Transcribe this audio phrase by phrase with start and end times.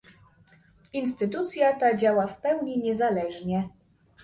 [0.93, 3.69] Instytucja ta działa w pełni niezależnie